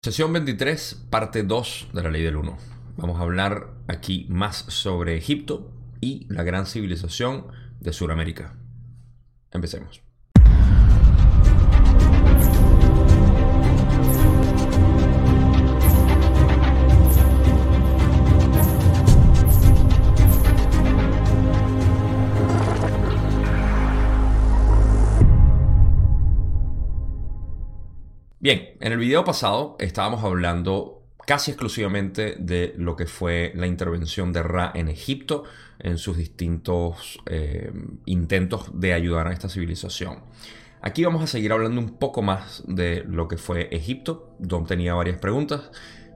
[0.00, 2.56] Sesión 23, parte 2 de la ley del 1.
[2.98, 7.48] Vamos a hablar aquí más sobre Egipto y la gran civilización
[7.80, 8.56] de Sudamérica.
[9.50, 10.07] Empecemos.
[28.40, 34.32] Bien, en el video pasado estábamos hablando casi exclusivamente de lo que fue la intervención
[34.32, 35.42] de Ra en Egipto
[35.80, 37.72] en sus distintos eh,
[38.04, 40.20] intentos de ayudar a esta civilización.
[40.82, 44.36] Aquí vamos a seguir hablando un poco más de lo que fue Egipto.
[44.38, 45.72] Don tenía varias preguntas,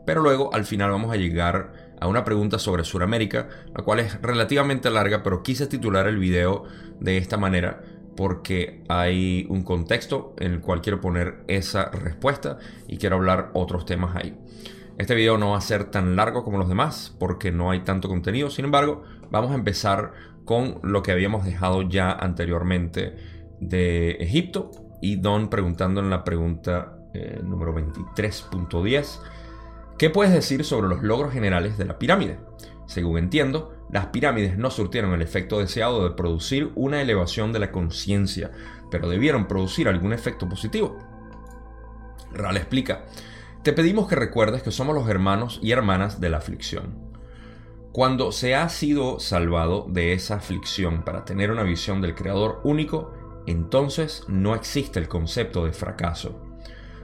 [0.06, 4.22] pero luego al final vamos a llegar a una pregunta sobre Sudamérica, la cual es
[4.22, 6.66] relativamente larga, pero quise titular el video
[7.00, 7.82] de esta manera
[8.16, 13.86] porque hay un contexto en el cual quiero poner esa respuesta y quiero hablar otros
[13.86, 14.36] temas ahí.
[14.98, 18.08] Este video no va a ser tan largo como los demás porque no hay tanto
[18.08, 20.12] contenido, sin embargo vamos a empezar
[20.44, 23.16] con lo que habíamos dejado ya anteriormente
[23.60, 29.20] de Egipto y Don preguntando en la pregunta eh, número 23.10
[29.98, 32.38] ¿qué puedes decir sobre los logros generales de la pirámide?
[32.86, 37.70] Según entiendo, las pirámides no surtieron el efecto deseado de producir una elevación de la
[37.70, 38.50] conciencia,
[38.90, 40.98] pero debieron producir algún efecto positivo.
[42.32, 43.04] Ral explica,
[43.62, 47.12] te pedimos que recuerdes que somos los hermanos y hermanas de la aflicción.
[47.92, 53.12] Cuando se ha sido salvado de esa aflicción para tener una visión del Creador único,
[53.46, 56.40] entonces no existe el concepto de fracaso.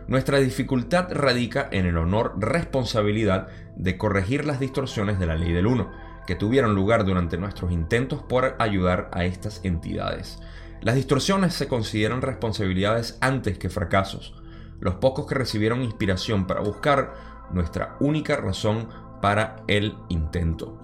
[0.06, 5.66] Nuestra dificultad radica en el honor responsabilidad de corregir las distorsiones de la ley del
[5.66, 5.90] uno,
[6.28, 10.38] que tuvieron lugar durante nuestros intentos por ayudar a estas entidades.
[10.82, 14.34] Las distorsiones se consideran responsabilidades antes que fracasos.
[14.78, 17.14] Los pocos que recibieron inspiración para buscar
[17.50, 18.90] nuestra única razón
[19.22, 20.78] para el intento.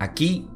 [0.00, 0.48] Aquí,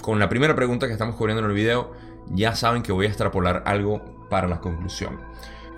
[0.00, 1.92] con la primera pregunta que estamos cubriendo en el video,
[2.30, 5.20] ya saben que voy a extrapolar algo para la conclusión.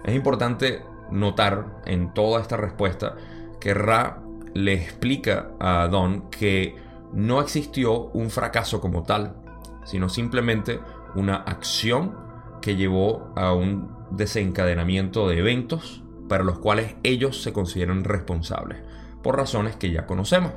[0.05, 3.17] Es importante notar en toda esta respuesta
[3.59, 4.23] que Ra
[4.55, 9.37] le explica a Don que no existió un fracaso como tal,
[9.85, 10.81] sino simplemente
[11.15, 12.17] una acción
[12.61, 18.79] que llevó a un desencadenamiento de eventos para los cuales ellos se consideran responsables,
[19.23, 20.53] por razones que ya conocemos,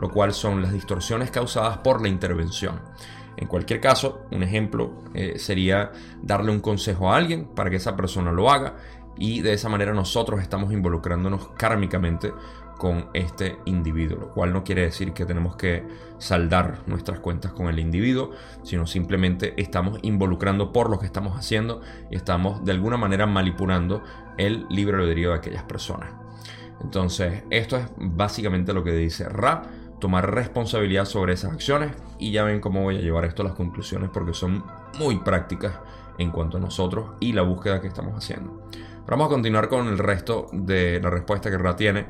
[0.00, 2.80] lo cual son las distorsiones causadas por la intervención.
[3.36, 5.92] En cualquier caso, un ejemplo eh, sería
[6.22, 8.76] darle un consejo a alguien para que esa persona lo haga
[9.18, 12.32] y de esa manera nosotros estamos involucrándonos kármicamente
[12.78, 15.84] con este individuo, lo cual no quiere decir que tenemos que
[16.18, 18.30] saldar nuestras cuentas con el individuo,
[18.62, 24.02] sino simplemente estamos involucrando por lo que estamos haciendo y estamos de alguna manera manipulando
[24.38, 26.10] el libre albedrío de aquellas personas.
[26.82, 29.62] Entonces, esto es básicamente lo que dice Ra,
[29.98, 33.54] tomar responsabilidad sobre esas acciones y ya ven cómo voy a llevar esto a las
[33.54, 34.64] conclusiones porque son
[34.98, 35.74] muy prácticas
[36.18, 38.62] en cuanto a nosotros y la búsqueda que estamos haciendo
[39.06, 42.06] vamos a continuar con el resto de la respuesta que Ra tiene.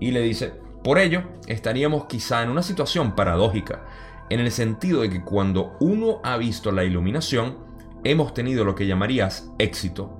[0.00, 0.52] Y le dice,
[0.82, 3.84] por ello, estaríamos quizá en una situación paradójica,
[4.30, 7.58] en el sentido de que cuando uno ha visto la iluminación,
[8.02, 10.16] hemos tenido lo que llamarías éxito.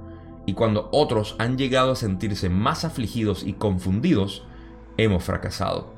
[0.46, 4.44] Y cuando otros han llegado a sentirse más afligidos y confundidos,
[4.96, 5.94] hemos fracasado.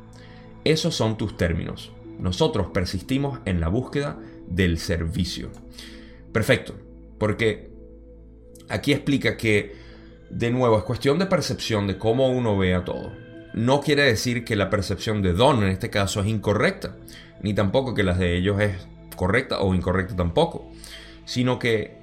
[0.65, 1.92] Esos son tus términos.
[2.19, 5.50] Nosotros persistimos en la búsqueda del servicio.
[6.32, 6.75] Perfecto,
[7.19, 7.72] porque
[8.69, 9.82] aquí explica que
[10.32, 13.12] de nuevo, es cuestión de percepción de cómo uno ve a todo.
[13.54, 16.96] No quiere decir que la percepción de Don en este caso es incorrecta,
[17.42, 18.76] ni tampoco que las de ellos es
[19.16, 20.70] correcta o incorrecta tampoco,
[21.24, 21.98] sino que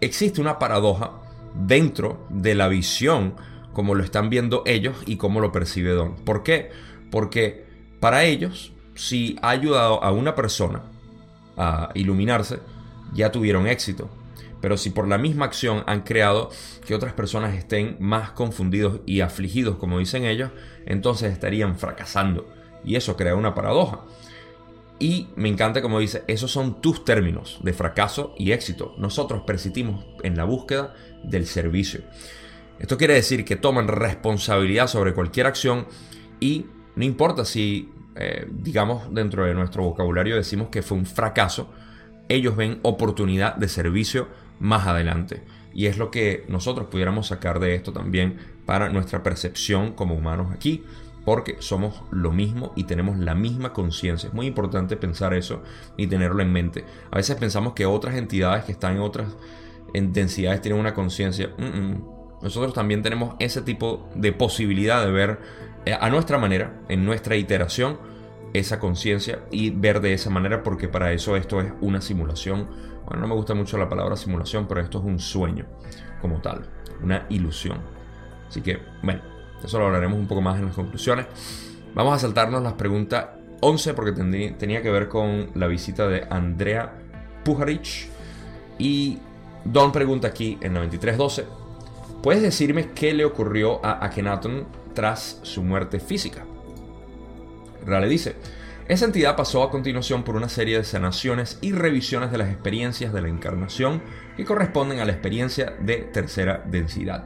[0.00, 1.12] existe una paradoja
[1.54, 3.34] dentro de la visión
[3.72, 6.16] como lo están viendo ellos y cómo lo percibe Don.
[6.16, 6.70] ¿Por qué?
[7.10, 7.64] Porque
[8.00, 10.82] para ellos, si ha ayudado a una persona
[11.56, 12.58] a iluminarse,
[13.14, 14.10] ya tuvieron éxito.
[14.62, 16.50] Pero si por la misma acción han creado
[16.86, 20.52] que otras personas estén más confundidos y afligidos, como dicen ellos,
[20.86, 22.48] entonces estarían fracasando.
[22.84, 24.04] Y eso crea una paradoja.
[25.00, 28.94] Y me encanta como dice, esos son tus términos de fracaso y éxito.
[28.98, 30.94] Nosotros persistimos en la búsqueda
[31.24, 32.02] del servicio.
[32.78, 35.88] Esto quiere decir que toman responsabilidad sobre cualquier acción
[36.38, 41.72] y no importa si, eh, digamos, dentro de nuestro vocabulario decimos que fue un fracaso,
[42.28, 44.28] ellos ven oportunidad de servicio
[44.62, 45.42] más adelante.
[45.74, 50.52] Y es lo que nosotros pudiéramos sacar de esto también para nuestra percepción como humanos
[50.52, 50.84] aquí,
[51.24, 54.28] porque somos lo mismo y tenemos la misma conciencia.
[54.28, 55.62] Es muy importante pensar eso
[55.96, 56.84] y tenerlo en mente.
[57.10, 59.28] A veces pensamos que otras entidades que están en otras
[59.92, 61.50] densidades tienen una conciencia.
[62.40, 65.38] nosotros también tenemos ese tipo de posibilidad de ver
[65.84, 67.98] eh, a nuestra manera, en nuestra iteración,
[68.52, 72.91] esa conciencia y ver de esa manera porque para eso esto es una simulación.
[73.12, 75.66] Bueno, no me gusta mucho la palabra simulación, pero esto es un sueño
[76.22, 76.62] como tal,
[77.02, 77.76] una ilusión.
[78.48, 79.20] Así que, bueno,
[79.62, 81.26] eso lo hablaremos un poco más en las conclusiones.
[81.94, 83.26] Vamos a saltarnos las preguntas
[83.60, 86.90] 11 porque tenía que ver con la visita de Andrea
[87.44, 88.08] Pujarich.
[88.78, 89.18] Y
[89.62, 91.44] Don pregunta aquí en 9312,
[92.22, 96.46] ¿puedes decirme qué le ocurrió a Akhenaton tras su muerte física?
[97.84, 98.36] Rale dice,
[98.92, 103.10] esa entidad pasó a continuación por una serie de sanaciones y revisiones de las experiencias
[103.14, 104.02] de la encarnación
[104.36, 107.24] que corresponden a la experiencia de tercera densidad.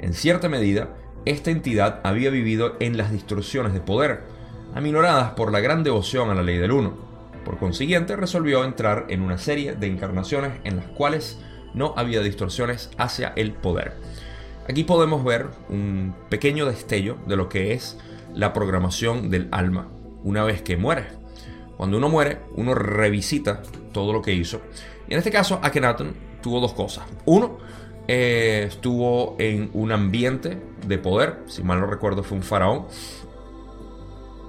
[0.00, 0.96] En cierta medida,
[1.26, 4.22] esta entidad había vivido en las distorsiones de poder,
[4.74, 6.96] aminoradas por la gran devoción a la ley del uno.
[7.44, 11.38] Por consiguiente, resolvió entrar en una serie de encarnaciones en las cuales
[11.74, 13.92] no había distorsiones hacia el poder.
[14.66, 17.98] Aquí podemos ver un pequeño destello de lo que es
[18.32, 19.88] la programación del alma
[20.24, 21.06] una vez que muere.
[21.76, 23.62] Cuando uno muere, uno revisita
[23.92, 24.60] todo lo que hizo.
[25.08, 27.04] Y en este caso, Akhenaton tuvo dos cosas.
[27.24, 27.58] Uno,
[28.08, 32.86] eh, estuvo en un ambiente de poder, si mal no recuerdo fue un faraón.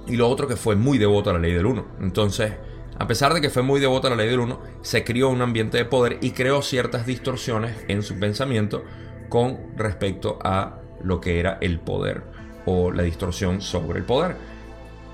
[0.06, 1.86] Y lo otro que fue muy devoto a la ley del uno.
[2.00, 2.52] Entonces,
[2.98, 5.40] a pesar de que fue muy devoto a la ley del uno, se crió un
[5.40, 8.82] ambiente de poder y creó ciertas distorsiones en su pensamiento
[9.28, 12.24] con respecto a lo que era el poder
[12.66, 14.36] o la distorsión sobre el poder.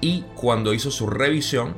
[0.00, 1.74] Y cuando hizo su revisión,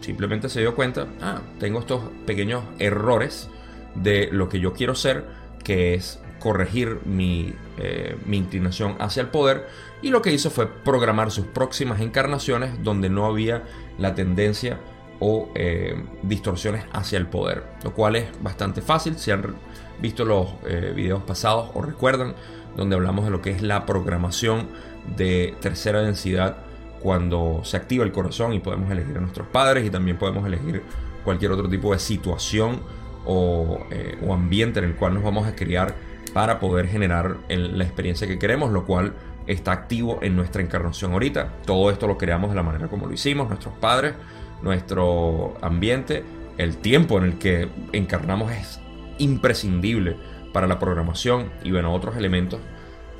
[0.00, 3.48] simplemente se dio cuenta, ah, tengo estos pequeños errores
[3.94, 5.24] de lo que yo quiero ser,
[5.64, 9.66] que es corregir mi, eh, mi, inclinación hacia el poder.
[10.02, 13.64] Y lo que hizo fue programar sus próximas encarnaciones donde no había
[13.98, 14.78] la tendencia
[15.18, 19.18] o eh, distorsiones hacia el poder, lo cual es bastante fácil.
[19.18, 19.56] Si han
[20.00, 22.34] visto los eh, videos pasados o recuerdan
[22.76, 24.68] donde hablamos de lo que es la programación
[25.16, 26.58] de tercera densidad
[27.06, 30.82] cuando se activa el corazón y podemos elegir a nuestros padres y también podemos elegir
[31.22, 32.80] cualquier otro tipo de situación
[33.24, 35.94] o, eh, ambiente en el cual nos vamos a criar
[36.34, 39.12] para poder generar la experiencia que queremos, lo cual
[39.46, 41.52] está activo en nuestra encarnación ahorita.
[41.64, 44.14] Todo esto lo creamos de la manera como lo hicimos, nuestros padres,
[44.60, 46.24] nuestro ambiente,
[46.58, 48.80] el tiempo en el que encarnamos es
[49.18, 50.16] imprescindible
[50.52, 52.58] para la programación y bueno, otros elementos.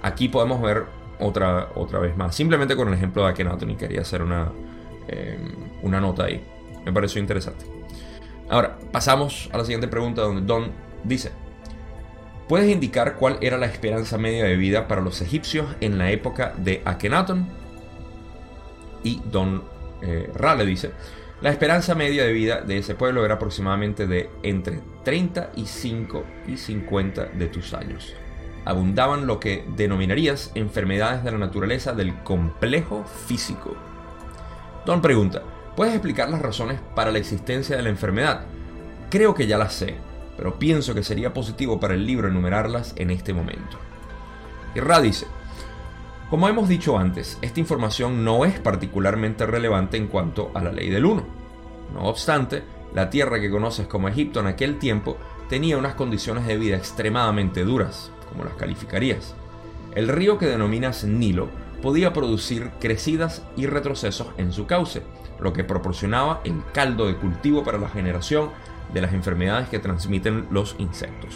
[0.03, 0.87] Aquí podemos ver
[1.21, 2.35] otra, otra vez más.
[2.35, 4.51] Simplemente con el ejemplo de Akhenaton y quería hacer una,
[5.09, 5.39] eh,
[5.83, 6.43] una nota ahí.
[6.85, 7.65] Me pareció interesante.
[8.49, 10.71] Ahora, pasamos a la siguiente pregunta donde Don
[11.05, 11.33] dice,
[12.49, 16.55] ¿puedes indicar cuál era la esperanza media de vida para los egipcios en la época
[16.57, 17.49] de Akhenaton?
[19.03, 19.65] Y Don
[20.03, 20.93] eh, Rale dice,
[21.41, 27.27] la esperanza media de vida de ese pueblo era aproximadamente de entre 35 y 50
[27.27, 28.15] de tus años
[28.67, 33.75] abundaban lo que denominarías enfermedades de la naturaleza del complejo físico.
[34.85, 35.43] Don pregunta,
[35.77, 38.43] ¿puedes explicar las razones para la existencia de la enfermedad?
[39.09, 39.95] Creo que ya las sé,
[40.37, 43.79] pero pienso que sería positivo para el libro enumerarlas en este momento.
[44.75, 45.27] Y Ra dice,
[46.29, 50.91] como hemos dicho antes, esta información no es particularmente relevante en cuanto a la ley
[50.91, 51.25] del uno.
[51.95, 52.65] No obstante,
[52.95, 57.63] la tierra que conoces como Egipto en aquel tiempo tenía unas condiciones de vida extremadamente
[57.63, 59.35] duras, como las calificarías.
[59.95, 61.49] El río que denominas Nilo
[61.83, 65.03] podía producir crecidas y retrocesos en su cauce,
[65.41, 68.51] lo que proporcionaba el caldo de cultivo para la generación
[68.93, 71.35] de las enfermedades que transmiten los insectos.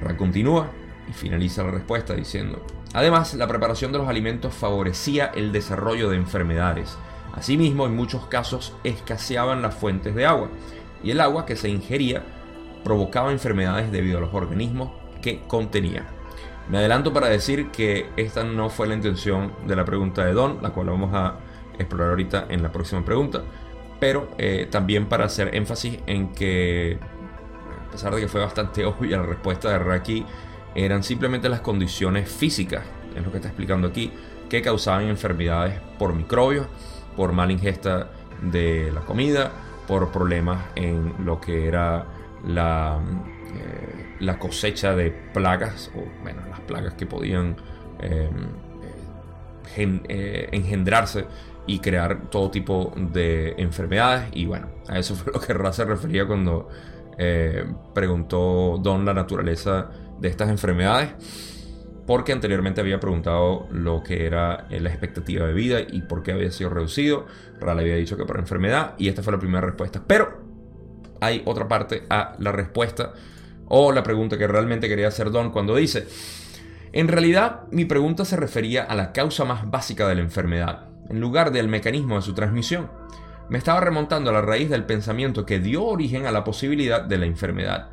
[0.00, 0.70] Ra continúa
[1.08, 6.16] y finaliza la respuesta diciendo, además la preparación de los alimentos favorecía el desarrollo de
[6.16, 6.96] enfermedades.
[7.34, 10.48] Asimismo, en muchos casos escaseaban las fuentes de agua,
[11.02, 12.22] y el agua que se ingería
[12.84, 16.06] provocaba enfermedades debido a los organismos que contenía.
[16.68, 20.58] Me adelanto para decir que esta no fue la intención de la pregunta de Don,
[20.62, 21.36] la cual vamos a
[21.78, 23.42] explorar ahorita en la próxima pregunta,
[23.98, 26.98] pero eh, también para hacer énfasis en que,
[27.88, 30.26] a pesar de que fue bastante obvia la respuesta de Raki,
[30.74, 34.12] eran simplemente las condiciones físicas, es lo que está explicando aquí,
[34.48, 36.66] que causaban enfermedades por microbios,
[37.16, 38.10] por mala ingesta
[38.40, 39.52] de la comida,
[39.86, 42.06] por problemas en lo que era
[42.46, 43.00] la
[43.54, 47.56] eh, la cosecha de plagas, o bueno, las plagas que podían
[48.00, 48.30] em,
[49.76, 51.26] eh, eh, engendrarse
[51.66, 54.28] y crear todo tipo de enfermedades.
[54.32, 56.68] Y bueno, a eso fue lo que Ra se refería cuando
[57.94, 61.10] preguntó Don la naturaleza de estas enfermedades.
[62.06, 66.50] Porque anteriormente había preguntado lo que era la expectativa de vida y por qué había
[66.50, 67.26] sido reducido.
[67.60, 70.02] Ra le había dicho que por enfermedad y esta fue la primera respuesta.
[70.04, 70.42] Pero
[71.20, 73.12] hay otra parte a la respuesta
[73.74, 76.06] O la pregunta que realmente quería hacer Don cuando dice,
[76.92, 81.20] en realidad mi pregunta se refería a la causa más básica de la enfermedad, en
[81.20, 82.90] lugar del mecanismo de su transmisión.
[83.48, 87.16] Me estaba remontando a la raíz del pensamiento que dio origen a la posibilidad de
[87.16, 87.88] la enfermedad.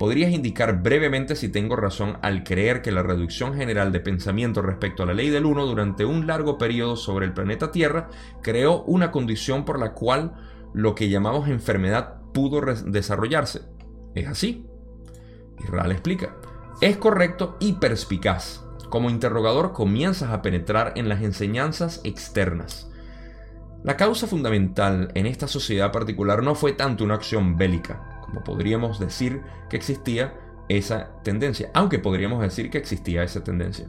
[0.00, 5.04] ¿Podrías indicar brevemente si tengo razón al creer que la reducción general de pensamiento respecto
[5.04, 8.08] a la ley del 1 durante un largo periodo sobre el planeta Tierra
[8.42, 10.32] creó una condición por la cual
[10.74, 13.60] lo que llamamos enfermedad pudo desarrollarse?
[14.16, 14.66] ¿Es así?
[15.62, 16.34] Israel explica.
[16.80, 18.64] Es correcto y perspicaz.
[18.88, 22.90] Como interrogador comienzas a penetrar en las enseñanzas externas.
[23.82, 28.98] La causa fundamental en esta sociedad particular no fue tanto una acción bélica, como podríamos
[28.98, 30.34] decir que existía
[30.68, 33.86] esa tendencia, aunque podríamos decir que existía esa tendencia,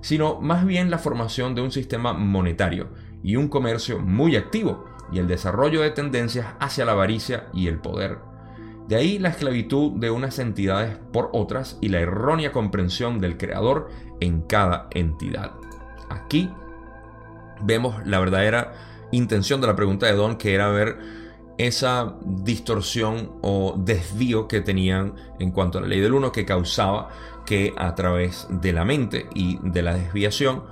[0.00, 2.88] sino más bien la formación de un sistema monetario
[3.22, 7.78] y un comercio muy activo y el desarrollo de tendencias hacia la avaricia y el
[7.78, 8.18] poder.
[8.88, 13.88] De ahí la esclavitud de unas entidades por otras y la errónea comprensión del creador
[14.20, 15.52] en cada entidad.
[16.08, 16.50] Aquí
[17.62, 18.74] vemos la verdadera
[19.10, 20.98] intención de la pregunta de Don, que era ver
[21.58, 27.08] esa distorsión o desvío que tenían en cuanto a la ley del uno que causaba
[27.46, 30.64] que a través de la mente y de la desviación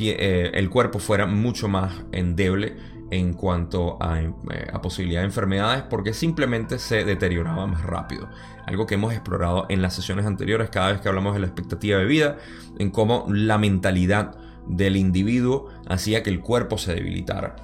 [0.00, 2.76] eh, el cuerpo fuera mucho más endeble
[3.10, 4.32] en cuanto a, eh,
[4.72, 8.28] a, posibilidad de enfermedades porque simplemente se deterioraba más rápido.
[8.66, 11.98] Algo que hemos explorado en las sesiones anteriores cada vez que hablamos de la expectativa
[11.98, 12.36] de vida,
[12.78, 14.36] en cómo la mentalidad
[14.66, 17.56] del individuo hacía que el cuerpo se debilitara.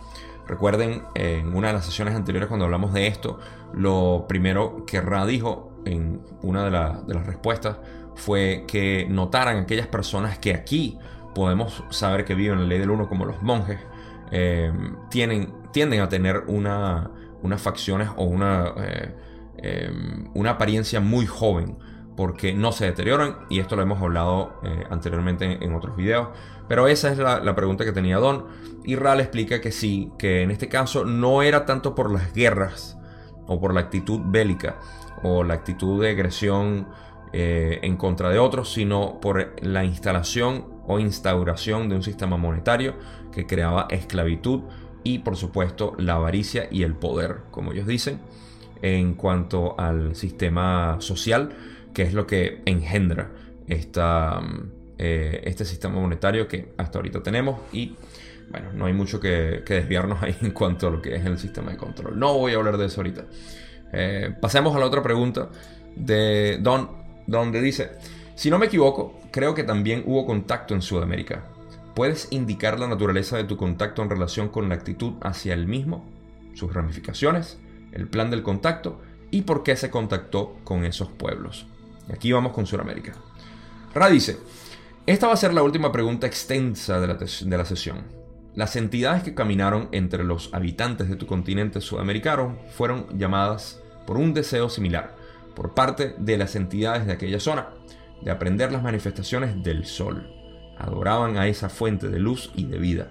[0.46, 3.38] Recuerden, en una de las sesiones anteriores cuando hablamos de esto,
[3.72, 7.78] lo primero que Ra dijo en una de, las respuestas
[8.14, 10.98] fue que notaran aquellas personas que aquí
[11.34, 13.80] podemos saber que viven la ley del uno como los monjes,
[14.32, 14.72] eh,
[15.10, 17.10] tienen, tienden a tener una,
[17.42, 19.14] unas facciones o una, eh,
[19.58, 19.90] eh,
[20.34, 21.78] una apariencia muy joven
[22.16, 24.60] porque no se deterioran y esto lo hemos hablado
[24.90, 26.28] anteriormente en otros videos
[26.72, 28.46] pero esa es la, pregunta que tenía Don.
[28.82, 32.98] Y Ral explica que sí, que en este caso no era tanto por las guerras
[33.46, 34.76] o por la actitud bélica
[35.22, 36.88] o la actitud de agresión
[37.34, 42.94] eh, en contra de otros, sino por la instalación o instauración de un sistema monetario
[43.32, 44.62] que creaba esclavitud
[45.04, 48.20] y por supuesto la avaricia y el poder, como ellos dicen,
[48.82, 51.50] en cuanto al sistema social,
[51.94, 53.30] que es lo que engendra
[53.66, 54.40] esta
[54.98, 57.96] eh, este sistema monetario que hasta ahorita tenemos y
[58.50, 61.72] bueno, no hay mucho que, desviarnos ahí en cuanto a lo que es el sistema
[61.72, 62.18] de control.
[62.18, 63.24] No voy a hablar de eso ahorita.
[63.92, 65.48] Eh, pasemos a la otra pregunta
[65.96, 66.90] de Don,
[67.26, 67.92] donde dice,
[68.34, 71.44] si no me equivoco, creo que también hubo contacto en Sudamérica.
[71.94, 76.04] ¿Puedes indicar la naturaleza de tu contacto en relación con la actitud hacia el mismo,
[76.54, 77.58] sus ramificaciones,
[77.92, 81.66] el plan del contacto y por qué se contactó con esos pueblos?
[82.08, 83.12] Y aquí vamos con Sudamérica.
[83.94, 84.38] Ra dice,
[85.06, 88.04] esta va a ser la última pregunta extensa de la, sesión.
[88.54, 94.32] Las entidades que caminaron entre los habitantes de tu continente sudamericano fueron llamadas por un
[94.32, 95.14] deseo similar
[95.54, 97.70] por parte de las entidades de aquella zona,
[98.24, 100.28] de aprender las manifestaciones del sol.
[100.78, 103.08] Adoraban a esa fuente de luz y de vida.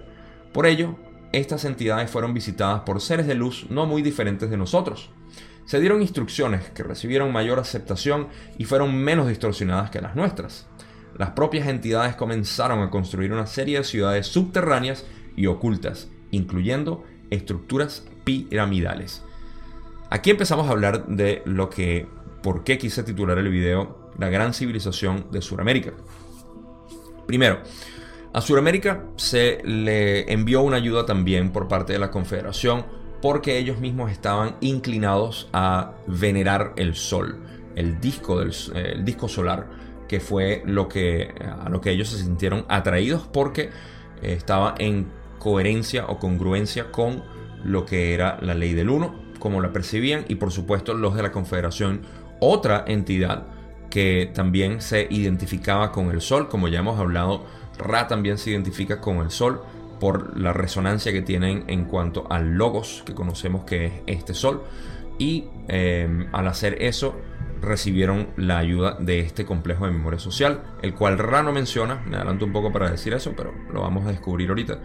[0.52, 0.96] Por ello,
[1.32, 5.10] estas entidades fueron visitadas por seres de luz no muy diferentes de nosotros.
[5.64, 8.28] Se dieron instrucciones que recibieron mayor aceptación
[8.58, 10.66] y fueron menos distorsionadas que las nuestras
[11.18, 18.04] las propias entidades comenzaron a construir una serie de ciudades subterráneas y ocultas, incluyendo estructuras
[18.24, 19.22] piramidales.
[20.10, 22.06] Aquí empezamos a hablar de lo que,
[22.42, 25.92] por qué quise titular el video, la gran civilización de Sudamérica.
[27.26, 27.60] Primero,
[28.32, 32.84] a Sudamérica se le envió una ayuda también por parte de la Confederación
[33.20, 37.40] porque ellos mismos estaban inclinados a venerar el Sol,
[37.76, 39.68] el disco, del, el disco solar
[40.08, 43.70] que fue lo que, a lo que ellos se sintieron atraídos porque
[44.20, 45.06] eh, estaba en
[45.38, 47.22] coherencia o congruencia con
[47.64, 51.22] lo que era la ley del uno, como la percibían, y por supuesto los de
[51.22, 52.02] la Confederación,
[52.40, 53.46] otra entidad
[53.92, 57.44] que también se identificaba con el Sol, como ya hemos hablado,
[57.76, 59.60] Ra también se identifica con el Sol
[60.00, 64.62] por la resonancia que tienen en cuanto al logos que conocemos que es este Sol,
[65.18, 67.20] y eh, al hacer eso,
[67.60, 72.46] recibieron la ayuda de este complejo de memoria social, el cual Rano menciona, me adelanto
[72.46, 74.78] un poco para decir eso, pero lo vamos a descubrir ahorita.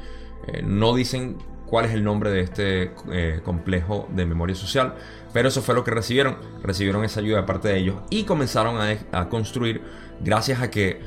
[0.47, 1.37] Eh, no dicen
[1.67, 4.95] cuál es el nombre de este eh, complejo de memoria social,
[5.33, 6.37] pero eso fue lo que recibieron.
[6.63, 8.77] Recibieron esa ayuda de parte de ellos y comenzaron
[9.11, 9.81] a, construir
[10.21, 11.01] gracias a que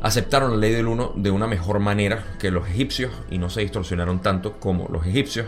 [0.00, 3.60] aceptaron la ley del uno de una mejor manera que los egipcios y no se
[3.60, 5.46] distorsionaron tanto como los egipcios.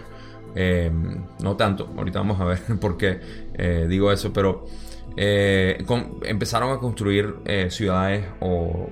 [0.57, 0.93] Eh,
[1.41, 3.19] no tanto, ahorita vamos a ver por qué
[3.89, 4.67] digo eso, pero
[5.17, 5.85] eh,
[6.23, 8.89] empezaron a construir eh, ciudades o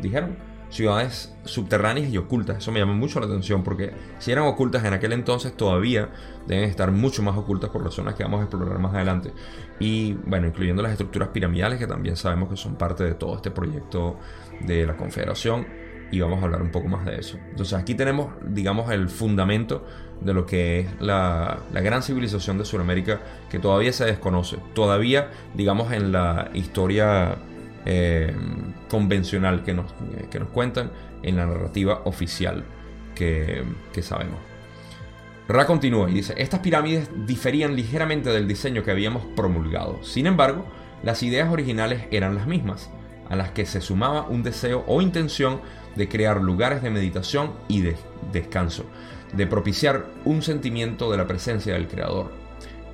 [0.00, 2.58] dijeron ciudades subterráneas y ocultas.
[2.58, 6.08] Eso me llama mucho la atención porque si eran ocultas en aquel entonces todavía
[6.48, 9.32] deben estar mucho más ocultas por las zonas que vamos a explorar más adelante.
[9.78, 13.52] Y bueno, incluyendo las estructuras piramidales que también sabemos que son parte de todo este
[13.52, 14.18] proyecto
[14.66, 15.66] de la Confederación
[16.10, 17.38] y vamos a hablar un poco más de eso.
[17.50, 19.84] Entonces aquí tenemos, digamos, el fundamento
[20.20, 24.58] de lo que es la, gran civilización de Sudamérica que todavía se desconoce.
[24.74, 27.36] Todavía, digamos, en la historia
[27.84, 28.34] eh,
[28.88, 29.92] convencional que nos,
[30.30, 30.90] que nos cuentan,
[31.22, 32.64] en la narrativa oficial
[33.14, 34.38] que, que sabemos.
[35.46, 40.02] Ra continúa y dice, estas pirámides diferían ligeramente del diseño que habíamos promulgado.
[40.02, 40.64] Sin embargo,
[41.02, 42.90] las ideas originales eran las mismas,
[43.28, 45.60] a las que se sumaba un deseo o intención
[45.96, 47.96] de crear lugares de meditación y de
[48.32, 48.86] descanso,
[49.34, 52.32] de propiciar un sentimiento de la presencia del Creador.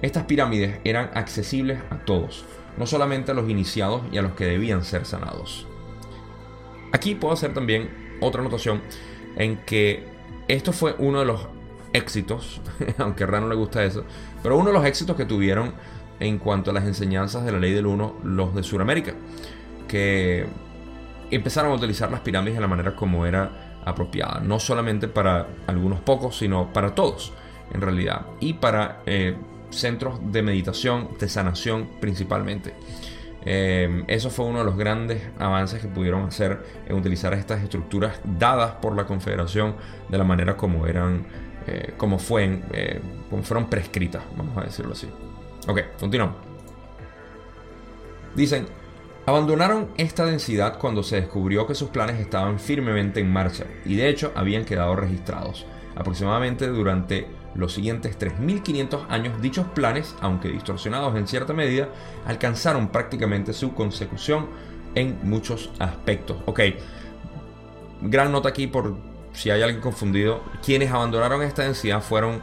[0.03, 2.45] Estas pirámides eran accesibles a todos,
[2.77, 5.67] no solamente a los iniciados y a los que debían ser sanados.
[6.93, 8.83] Aquí puedo hacer también otra anotación
[9.37, 10.05] en que
[10.49, 11.47] esto fue uno de los
[11.93, 12.61] éxitos,
[12.99, 14.05] aunque a le gusta eso,
[14.43, 15.73] pero uno de los éxitos que tuvieron
[16.19, 19.15] en cuanto a las enseñanzas de la ley del uno los de Sudamérica,
[19.89, 20.47] que
[21.31, 26.01] empezaron a utilizar las pirámides de la manera como era apropiada, no solamente para algunos
[26.01, 27.33] pocos, sino para todos,
[27.73, 29.37] en realidad, y para eh,
[29.71, 32.75] centros de meditación, de sanación principalmente.
[33.45, 38.21] Eh, eso fue uno de los grandes avances que pudieron hacer en utilizar estas estructuras
[38.39, 39.77] dadas por la Confederación
[40.09, 41.27] de la manera como eran,
[41.67, 42.61] eh, como, fue,
[43.31, 45.09] como fueron prescritas, vamos a decirlo así.
[45.67, 46.37] Ok, continuamos.
[48.35, 48.67] Dicen,
[49.27, 54.09] Abandonaron esta densidad cuando se descubrió que sus planes estaban firmemente en marcha y de
[54.09, 55.67] hecho habían quedado registrados.
[55.95, 61.89] Aproximadamente durante los siguientes 3.500 años dichos planes, aunque distorsionados en cierta medida,
[62.27, 64.47] alcanzaron prácticamente su consecución
[64.95, 66.39] en muchos aspectos.
[66.47, 66.61] Ok,
[68.03, 68.97] gran nota aquí por
[69.33, 70.43] si hay alguien confundido.
[70.65, 72.41] Quienes abandonaron esta densidad fueron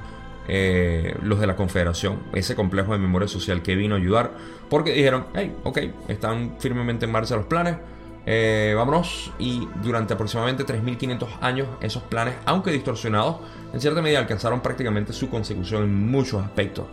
[0.47, 4.31] eh, los de la Confederación, ese complejo de memoria social que vino a ayudar,
[4.69, 7.77] porque dijeron, hey, ok, están firmemente en marcha los planes,
[8.29, 13.37] eh, vámonos, y durante aproximadamente 3.500 años esos planes, aunque distorsionados,
[13.71, 16.87] en cierta medida alcanzaron prácticamente su consecución en muchos aspectos.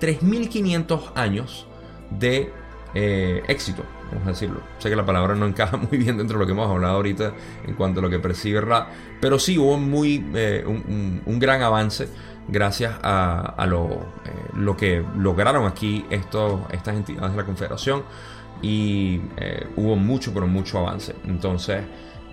[0.00, 1.68] 3.500 años
[2.10, 2.52] de
[2.94, 4.62] eh, éxito, vamos a decirlo.
[4.80, 7.34] Sé que la palabra no encaja muy bien dentro de lo que hemos hablado ahorita
[7.68, 8.88] en cuanto a lo que percibe Ra,
[9.20, 10.18] pero sí hubo muy,
[10.66, 12.08] un, gran avance
[12.50, 18.04] gracias a, eh, lo, que lograron aquí estas entidades de la Confederación
[18.62, 21.14] y eh, hubo mucho, pero mucho avance.
[21.24, 21.82] Entonces,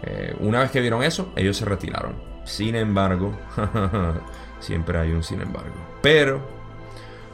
[0.04, 2.16] eh, una vez que vieron eso, ellos se retiraron.
[2.44, 3.34] Sin embargo,
[4.60, 5.76] siempre hay un sin embargo.
[6.02, 6.58] Pero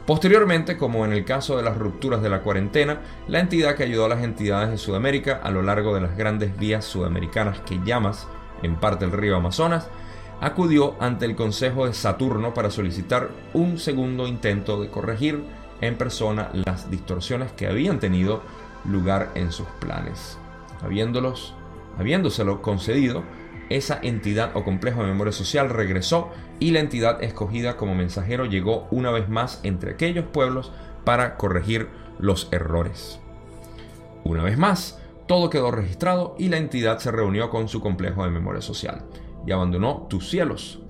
[0.06, 4.04] Posteriormente, como en el caso de las rupturas de la cuarentena, la entidad que ayudó
[4.04, 8.28] a las entidades de Sudamérica a lo largo de las grandes vías sudamericanas que llamas,
[8.62, 9.88] en parte el río Amazonas,
[10.40, 15.42] acudió ante el Consejo de Saturno para solicitar un segundo intento de corregir
[15.80, 18.42] en persona las distorsiones que habían tenido
[18.84, 20.38] lugar en sus planes.
[21.98, 23.22] Habiéndoselo concedido,
[23.70, 28.86] esa entidad o complejo de memoria social regresó y la entidad escogida como mensajero llegó
[28.90, 30.72] una vez más entre aquellos pueblos
[31.04, 33.18] para corregir los errores.
[34.24, 38.30] Una vez más, todo quedó registrado y la entidad se reunió con su complejo de
[38.30, 39.04] memoria social
[39.46, 40.80] y abandonó tus cielos.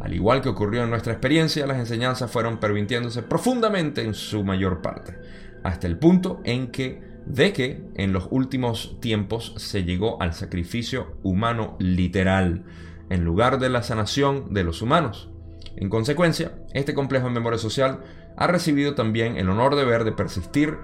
[0.00, 4.82] Al igual que ocurrió en nuestra experiencia, las enseñanzas fueron pervirtiéndose profundamente en su mayor
[4.82, 5.18] parte,
[5.62, 11.16] hasta el punto en que, de que en los últimos tiempos se llegó al sacrificio
[11.22, 12.64] humano literal,
[13.08, 15.30] en lugar de la sanación de los humanos.
[15.76, 18.00] En consecuencia, este complejo de memoria social
[18.36, 20.76] ha recibido también el honor de ver de persistir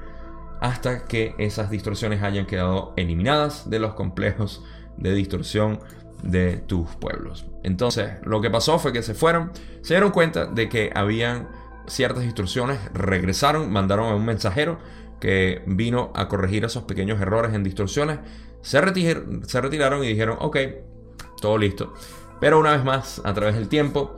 [0.61, 4.65] hasta que esas distorsiones hayan quedado eliminadas de los complejos
[4.97, 5.81] de distorsión
[6.23, 7.47] de tus pueblos.
[7.63, 11.49] Entonces, lo que pasó fue que se fueron, se dieron cuenta de que habían
[11.87, 14.79] ciertas instrucciones, regresaron, mandaron a un mensajero
[15.21, 18.19] que vino a corregir esos pequeños errores en distorsiones,
[18.61, 18.81] se,
[19.47, 20.57] se retiraron y dijeron, ok,
[21.41, 21.95] todo listo.
[22.41, 24.17] Pero una vez más, a través del tiempo,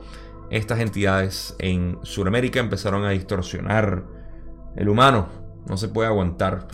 [0.49, 4.03] estas entidades en Sudamérica empezaron a distorsionar
[4.75, 5.29] el humano.
[5.67, 6.67] No se puede aguantar.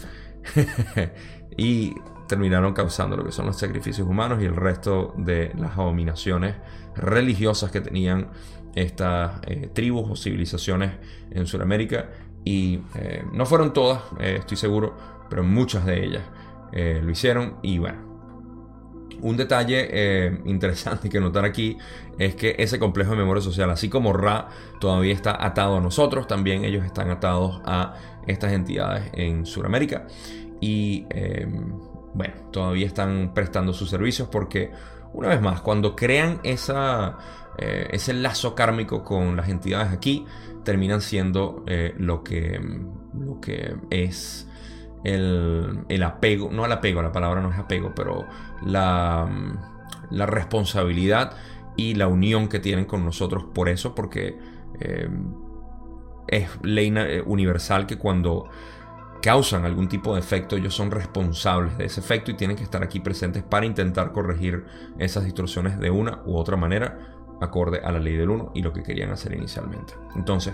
[1.58, 1.96] y
[2.32, 6.56] terminaron causando lo que son los sacrificios humanos y el resto de las abominaciones
[6.96, 8.30] religiosas que tenían
[8.74, 10.92] estas eh, tribus o civilizaciones
[11.30, 12.10] en Sudamérica.
[12.46, 14.96] Y eh, no fueron todas, eh, estoy seguro,
[15.30, 16.24] pero muchas de ellas
[17.04, 17.58] lo hicieron.
[17.62, 18.00] Y bueno,
[19.22, 21.78] Un detalle eh, interesante que notar aquí
[22.18, 26.28] es que ese complejo de memoria social, así como Ra todavía está atado a nosotros,
[26.28, 27.94] también ellos están atados a
[28.26, 30.08] estas entidades en Sudamérica.
[30.60, 31.48] Y eh,
[32.14, 34.72] bueno, todavía están prestando sus servicios porque,
[35.14, 37.18] una vez más, cuando crean esa,
[37.58, 40.26] eh, ese lazo kármico con las entidades aquí,
[40.64, 41.66] terminan siendo
[41.98, 42.62] lo, que,
[43.18, 44.48] lo que es
[45.04, 48.28] el, apego, no el apego, la palabra no es apego, pero
[48.64, 49.28] la,
[50.12, 51.36] la responsabilidad
[51.76, 54.38] y la unión que tienen con nosotros por eso, porque
[54.80, 55.10] eh,
[56.28, 58.50] es ley eh, universal que cuando
[59.22, 62.84] causan algún tipo de efecto, ellos son responsables de ese efecto y tienen que estar
[62.84, 64.66] aquí presentes para intentar corregir
[64.98, 68.72] esas distorsiones de una u otra manera acorde a la ley del 1 y lo
[68.72, 69.94] que querían hacer inicialmente.
[70.16, 70.54] Entonces,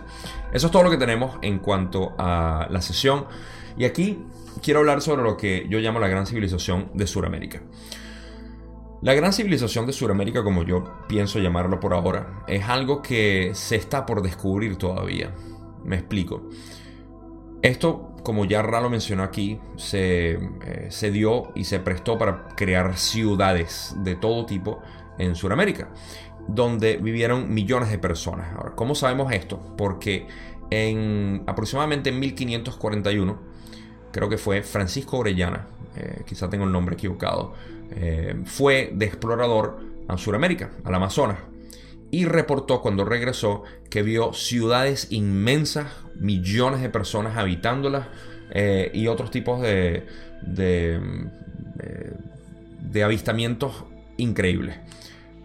[0.53, 3.25] eso es todo lo que tenemos en cuanto a la sesión.
[3.77, 4.25] Y aquí
[4.62, 7.62] quiero hablar sobre lo que yo llamo la gran civilización de Sudamérica.
[9.01, 13.75] La gran civilización de Sudamérica, como yo pienso llamarlo por ahora, es algo que se
[13.75, 15.36] está por descubrir todavía.
[15.84, 16.49] Me explico.
[17.62, 22.98] Esto, como ya Ralo mencionó aquí, se, eh, se dio y se prestó para crear
[22.98, 24.82] ciudades de todo tipo
[25.18, 25.88] en Sudamérica
[26.46, 28.54] donde vivieron millones de personas.
[28.54, 29.62] Ahora, ¿cómo sabemos esto?
[29.78, 30.28] Porque
[30.70, 33.40] en aproximadamente en 1541,
[34.12, 37.54] creo que fue Francisco Orellana, eh, quizá tengo el nombre equivocado,
[37.92, 41.38] eh, fue de explorador a Sudamérica, al Amazonas,
[42.12, 45.88] y reportó cuando regresó que vio ciudades inmensas,
[46.19, 48.08] millones de personas habitándolas
[48.51, 50.06] eh, y otros tipos de,
[50.41, 50.99] de,
[52.80, 53.86] de avistamientos
[54.17, 54.77] increíbles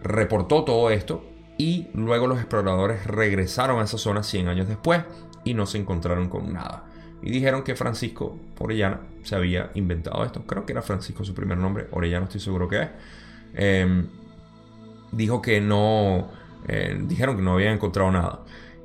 [0.03, 1.23] reportó todo esto
[1.57, 5.03] y luego los exploradores regresaron a esa zona 100 años después
[5.43, 6.85] y no se encontraron con nada.
[7.21, 10.43] Y dijeron que Francisco Orellana se había inventado esto.
[10.45, 12.89] Creo que era Francisco su primer nombre, Orellana estoy seguro que es.
[13.55, 14.07] Em,
[15.11, 16.29] dijo que no,
[16.67, 18.41] eh, dijeron que no habían encontrado nada.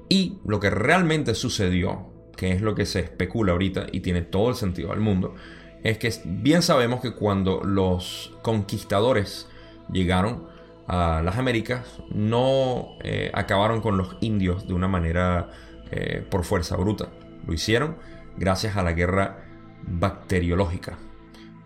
[0.09, 4.51] Y lo que realmente sucedió, que es lo que se especula ahorita y tiene todo
[4.51, 5.35] el sentido del mundo,
[5.83, 9.49] es que bien sabemos que cuando los conquistadores
[9.93, 10.47] llegaron,
[10.89, 15.51] a las Américas no eh, acabaron con los indios de una manera
[15.91, 17.11] eh, por fuerza bruta.
[17.47, 17.99] Lo hicieron
[18.39, 19.45] gracias a la guerra
[19.83, 20.99] bacteriológica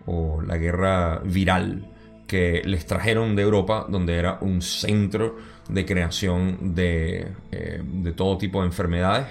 [0.05, 1.89] o la guerra viral
[2.27, 5.37] que les trajeron de Europa, donde era un centro
[5.69, 9.27] de creación de, eh, de todo tipo de enfermedades.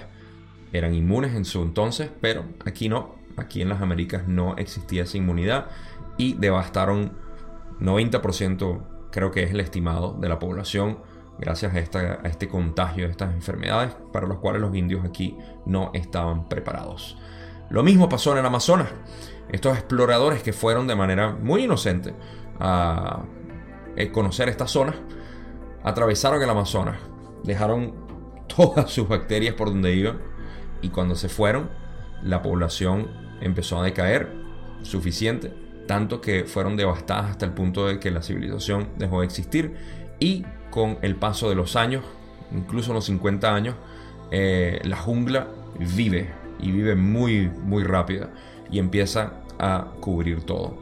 [0.71, 3.15] Eran inmunes en su entonces, pero aquí no.
[3.37, 5.67] Aquí en las Américas no existía esa inmunidad
[6.17, 7.13] y devastaron
[7.79, 10.97] 90% creo que es el estimado de la población
[11.37, 15.37] gracias a, esta, a este contagio de estas enfermedades para los cuales los indios aquí
[15.65, 17.17] no estaban preparados.
[17.69, 18.89] Lo mismo pasó en el Amazonas.
[19.49, 22.13] Estos exploradores que fueron de manera muy inocente
[22.59, 23.23] a
[23.95, 24.95] eh, conocer estas zonas,
[25.83, 26.97] atravesaron el Amazonas,
[27.43, 27.93] dejaron
[28.55, 30.19] todas sus bacterias por donde iban
[30.81, 31.69] y cuando se fueron,
[32.23, 33.09] la población
[33.41, 34.31] empezó a decaer
[34.81, 39.75] suficiente tanto que fueron devastadas hasta el punto de que la civilización dejó de existir
[40.19, 42.03] y con el paso de los años,
[42.51, 43.75] incluso los 50 años,
[44.31, 45.47] eh, la jungla
[45.95, 48.29] vive y vive muy muy rápida
[48.71, 50.77] y empieza a cubrir todo.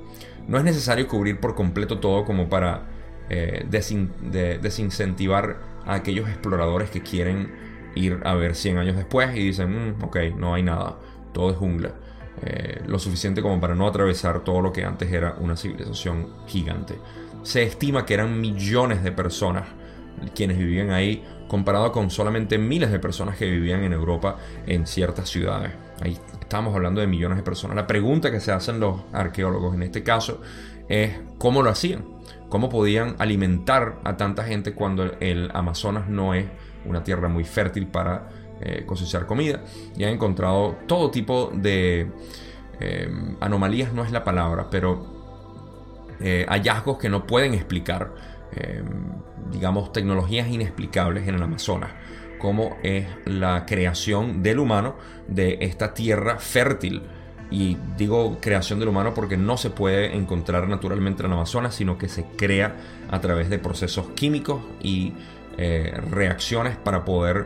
[0.47, 2.90] No es necesario cubrir por completo todo como para
[3.29, 7.51] eh, desincentivar a aquellos exploradores que quieren
[7.95, 10.97] ir a ver 100 años después y dicen, mm, ok, no hay nada,
[11.33, 11.93] todo es jungla.
[12.43, 16.95] Eh, lo suficiente como para no atravesar todo lo que antes era una civilización gigante.
[17.43, 19.65] Se estima que eran millones de personas
[20.35, 25.29] quienes vivían ahí, comparado con solamente miles de personas que vivían en Europa en ciertas
[25.29, 25.71] ciudades.
[26.01, 27.75] Ahí estamos hablando de millones de personas.
[27.75, 30.41] La pregunta que se hacen los arqueólogos en este caso
[30.87, 32.05] es cómo lo hacían,
[32.49, 36.45] cómo podían alimentar a tanta gente cuando el Amazonas no es
[36.85, 38.29] una tierra muy fértil para
[38.61, 39.63] eh, cosechar comida
[39.97, 42.11] y han encontrado todo tipo de
[42.79, 45.05] eh, anomalías, no es la palabra, pero
[46.19, 48.13] eh, hallazgos que no pueden explicar,
[49.51, 51.91] digamos, tecnologías inexplicables en el Amazonas,
[52.37, 54.95] como es la creación del humano
[55.27, 57.01] de esta tierra fértil.
[57.49, 61.97] Y digo creación del humano porque no se puede encontrar naturalmente en el Amazonas, sino
[61.97, 62.75] que se crea
[63.09, 65.13] a través de procesos químicos y
[66.09, 67.45] reacciones para poder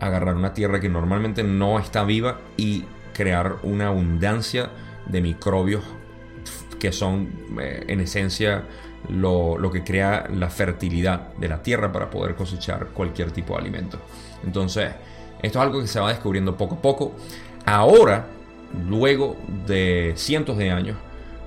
[0.00, 4.70] agarrar una tierra que normalmente no está viva y crear una abundancia
[5.06, 5.82] de microbios
[6.78, 8.64] que son eh, en esencia
[9.08, 13.98] lo, que crea la fertilidad de la tierra para poder cosechar cualquier tipo de alimento.
[14.44, 14.90] Entonces,
[15.42, 17.14] esto es algo que se va descubriendo poco a poco.
[17.66, 18.26] Ahora,
[18.88, 19.36] luego
[19.66, 20.96] de cientos de años,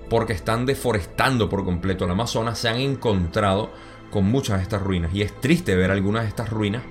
[0.10, 3.72] porque están deforestando por completo el Amazonas, se han encontrado
[4.12, 5.14] con muchas de estas ruinas.
[5.14, 6.84] Y es triste ver algunas de estas ruinas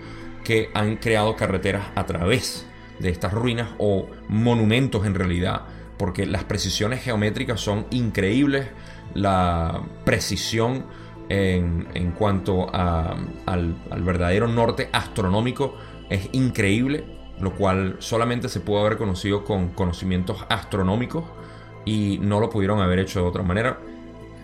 [0.44, 2.66] que han creado carreteras a través
[2.98, 5.62] de estas ruinas o monumentos en realidad,
[5.98, 8.66] porque las precisiones geométricas son increíbles,
[9.16, 10.85] la precisión
[11.29, 15.74] en, cuanto al, verdadero norte astronómico
[16.09, 17.05] es increíble,
[17.40, 21.24] lo cual solamente se pudo haber conocido con conocimientos astronómicos
[21.85, 23.81] y no lo pudieron haber hecho de otra manera,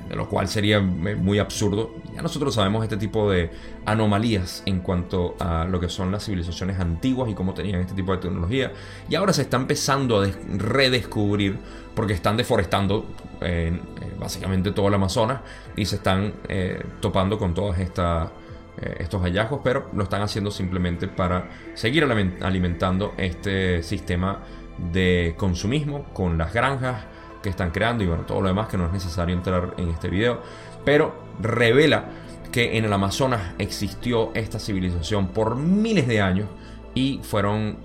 [0.08, 1.94] de lo cual sería muy absurdo.
[2.14, 3.50] Ya nosotros sabemos este tipo de
[3.86, 8.12] anomalías en cuanto a lo que son las civilizaciones antiguas y cómo tenían este tipo
[8.12, 8.72] de tecnología.
[9.08, 11.58] Y ahora se está empezando a redescubrir
[11.94, 13.06] porque están deforestando
[13.40, 13.78] eh,
[14.18, 15.40] básicamente todo el Amazonas
[15.76, 21.08] y se están eh, topando con todos eh, estos hallazgos, pero lo están haciendo simplemente
[21.08, 24.40] para seguir alimentando este sistema
[24.92, 27.04] de consumismo con las granjas
[27.42, 30.08] que están creando y bueno, todo lo demás que no es necesario entrar en este
[30.08, 30.40] video,
[30.84, 32.06] pero revela
[32.50, 36.48] que en el Amazonas existió esta civilización por miles de años
[36.94, 37.78] y fueron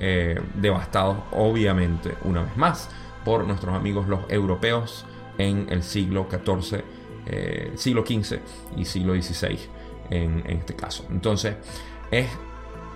[0.56, 2.90] devastados obviamente una vez más
[3.28, 5.06] por nuestros amigos los europeos
[5.38, 6.82] en el siglo XIV,
[7.26, 8.40] eh, siglo XV
[8.78, 9.60] y siglo XVI
[10.10, 11.06] en, este caso.
[11.10, 11.56] Entonces
[12.10, 12.28] es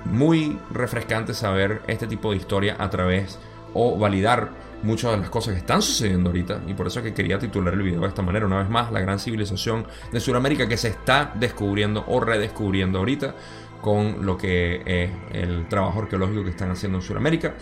[0.06, 3.40] muy refrescante saber este tipo de historia a través
[3.74, 4.52] o validar
[4.84, 7.74] muchas de las cosas que están sucediendo ahorita y por eso es que quería titular
[7.74, 10.88] el video de esta manera una vez más la gran civilización de Sudamérica que se
[10.88, 13.36] está descubriendo o redescubriendo ahorita
[13.82, 17.56] con lo que es el trabajo arqueológico que están haciendo en Sudamérica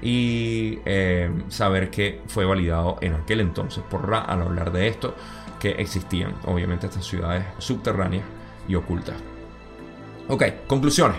[0.00, 5.14] y eh, saber que fue validado en aquel entonces por Ra al hablar de esto,
[5.58, 8.24] que existían obviamente estas ciudades subterráneas
[8.68, 9.16] y ocultas.
[10.28, 11.18] Ok, conclusiones.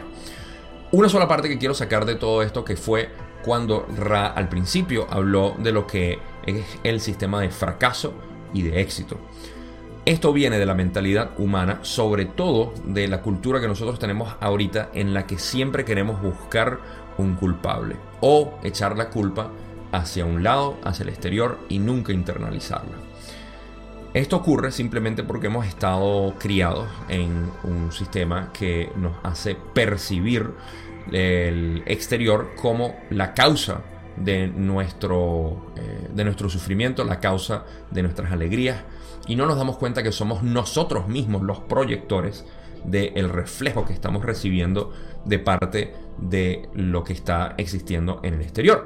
[0.91, 3.09] Una sola parte que quiero sacar de todo esto que fue
[3.43, 8.13] cuando Ra al principio habló de lo que es el sistema de fracaso
[8.53, 9.17] y de éxito.
[10.05, 14.89] Esto viene de la mentalidad humana, sobre todo de la cultura que nosotros tenemos ahorita
[14.93, 16.79] en la que siempre queremos buscar
[17.17, 19.51] un culpable o echar la culpa
[19.91, 22.95] hacia un lado, hacia el exterior y nunca internalizarla.
[24.13, 30.49] Esto ocurre simplemente porque hemos estado criados en un sistema que nos hace percibir
[31.11, 33.81] el exterior como la causa
[34.15, 38.83] de nuestro, eh, de nuestro sufrimiento, la causa de nuestras alegrías,
[39.27, 42.45] y no nos damos cuenta que somos nosotros mismos los proyectores
[42.83, 44.93] del reflejo que estamos recibiendo
[45.25, 48.85] de parte de lo que está existiendo en el exterior.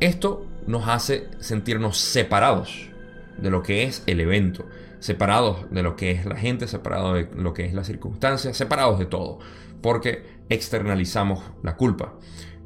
[0.00, 2.90] Esto nos hace sentirnos separados
[3.38, 4.66] de lo que es el evento,
[5.00, 8.98] separados de lo que es la gente, separados de lo que es la circunstancia, separados
[8.98, 9.38] de todo,
[9.80, 12.14] porque externalizamos la culpa.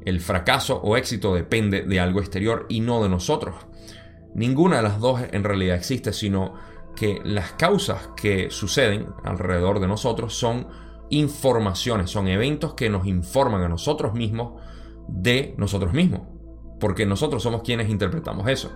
[0.05, 3.55] El fracaso o éxito depende de algo exterior y no de nosotros.
[4.35, 6.55] Ninguna de las dos en realidad existe, sino
[6.95, 10.67] que las causas que suceden alrededor de nosotros son
[11.09, 14.61] informaciones, son eventos que nos informan a nosotros mismos
[15.07, 16.21] de nosotros mismos,
[16.79, 18.71] porque nosotros somos quienes interpretamos eso.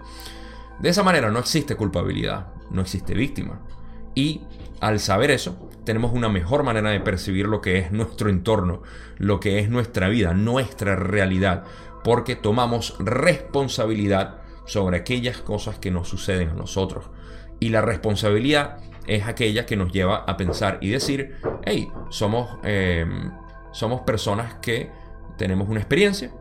[0.80, 3.60] De esa manera no existe culpabilidad, no existe víctima.
[4.14, 4.42] Y
[4.80, 8.82] al saber eso, tenemos una mejor manera de percibir lo que es nuestro entorno,
[9.18, 11.64] lo que es nuestra vida, nuestra realidad,
[12.04, 17.06] porque tomamos responsabilidad sobre aquellas cosas que nos suceden a nosotros.
[17.60, 23.32] Y la responsabilidad es aquella que nos lleva a pensar y decir, hey, somos, em,
[23.72, 24.92] somos personas que
[25.38, 26.32] tenemos una experiencia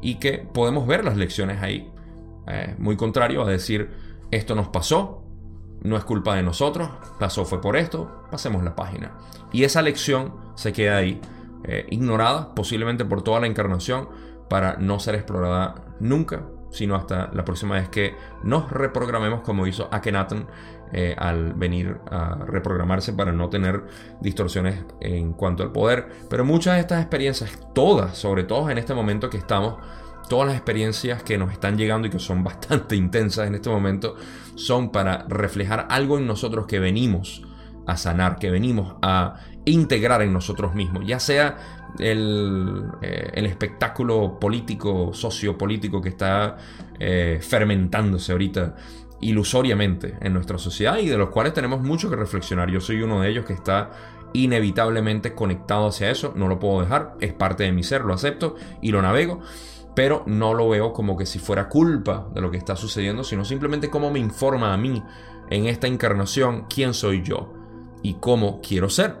[0.00, 1.90] y que podemos ver las lecciones ahí.
[2.50, 3.90] Eh, muy contrario a decir,
[4.30, 5.24] esto nos pasó,
[5.82, 9.12] no es culpa de nosotros, pasó fue por esto, pasemos la página.
[9.52, 11.20] Y esa lección se queda ahí,
[11.64, 14.08] eh, ignorada posiblemente por toda la encarnación,
[14.48, 19.88] para no ser explorada nunca sino hasta la próxima vez que nos reprogramemos como hizo
[19.90, 20.46] Akhenaten
[20.92, 23.84] eh, al venir a reprogramarse para no tener
[24.20, 26.08] distorsiones en cuanto al poder.
[26.28, 29.76] Pero muchas de estas experiencias, todas, sobre todo en este momento que estamos,
[30.30, 34.16] todas las experiencias que nos están llegando y que son bastante intensas en este momento,
[34.54, 37.42] son para reflejar algo en nosotros que venimos
[37.86, 41.56] a sanar, que venimos a integrar en nosotros mismos, ya sea
[41.98, 46.56] eh, el, espectáculo político, sociopolítico que está
[46.98, 48.76] eh, fermentándose ahorita
[49.20, 52.70] ilusoriamente en nuestra sociedad y de los cuales tenemos mucho que reflexionar.
[52.70, 53.90] Yo soy uno de ellos que está
[54.32, 58.54] inevitablemente conectado hacia eso, no lo puedo dejar, es parte de mi ser, lo acepto
[58.80, 59.40] y lo navego,
[59.94, 63.44] pero no lo veo como que si fuera culpa de lo que está sucediendo, sino
[63.44, 65.02] simplemente como me informa a mí
[65.50, 67.52] en esta encarnación quién soy yo
[68.02, 69.16] y cómo quiero ser.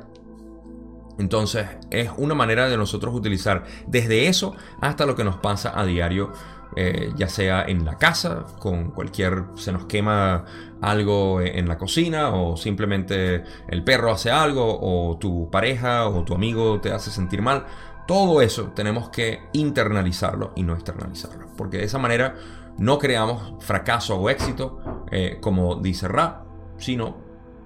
[1.18, 5.84] Entonces es una manera de nosotros utilizar desde eso hasta lo que nos pasa a
[5.84, 6.32] diario
[6.76, 10.44] eh, ya sea en la casa, con cualquier, se nos quema
[10.80, 16.34] algo en la cocina, o simplemente el perro hace algo, o tu pareja o tu
[16.34, 17.66] amigo te hace sentir mal.
[18.10, 22.34] Todo eso tenemos que internalizarlo y no externalizarlo, porque de esa manera
[22.76, 24.80] no creamos fracaso o éxito,
[25.12, 26.42] eh, como dice Ra,
[26.76, 27.18] sino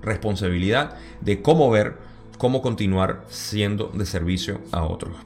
[0.03, 1.97] responsabilidad de cómo ver,
[2.37, 5.17] cómo continuar siendo de servicio a otros.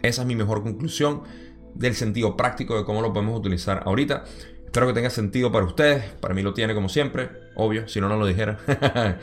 [0.00, 1.24] Esa es mi mejor conclusión
[1.74, 4.24] del sentido práctico de cómo lo podemos utilizar ahorita.
[4.64, 6.04] Espero que tenga sentido para ustedes.
[6.22, 7.28] Para mí lo tiene como siempre.
[7.56, 8.58] Obvio, si no, no lo dijera.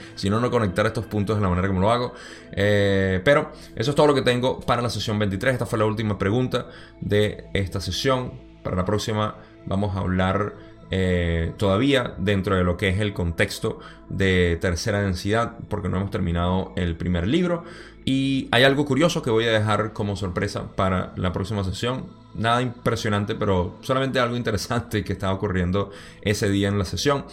[0.15, 2.13] si no, no conectar estos puntos de la manera como lo hago.
[2.51, 5.53] Eh, pero eso es todo lo que tengo para la sesión 23.
[5.53, 6.67] Esta fue la última pregunta
[7.01, 8.33] de esta sesión.
[8.63, 10.53] Para la próxima vamos a hablar
[10.93, 16.11] eh, todavía dentro de lo que es el contexto de tercera densidad, porque no hemos
[16.11, 17.63] terminado el primer libro.
[18.03, 22.07] Y hay algo curioso que voy a dejar como sorpresa para la próxima sesión.
[22.33, 25.91] Nada impresionante, pero solamente algo interesante que estaba ocurriendo
[26.21, 27.25] ese día en la sesión.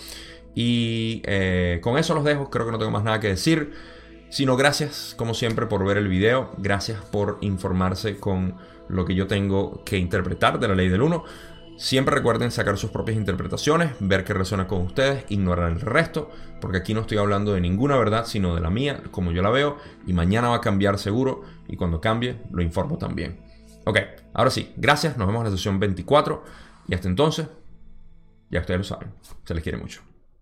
[0.55, 3.73] Y eh, con eso los dejo, creo que no tengo más nada que decir.
[4.31, 6.53] Sino gracias, como siempre, por ver el video.
[6.59, 8.57] Gracias por informarse con
[8.89, 11.25] lo que yo tengo que interpretar de la ley del 1.
[11.79, 16.29] Siempre recuerden sacar sus propias interpretaciones, ver qué resuena con ustedes, ignorar el resto,
[16.61, 19.51] porque aquí no estoy hablando de ninguna verdad, sino de la mía, como yo la
[19.51, 23.39] veo, y mañana va a cambiar seguro, y cuando cambie, lo informo también.
[23.85, 24.01] Ok,
[24.35, 26.43] ahora sí, gracias, nos vemos en la sesión 24,
[26.89, 27.47] y hasta entonces,
[28.51, 29.13] ya ustedes lo saben,
[29.45, 30.08] se les quiere mucho.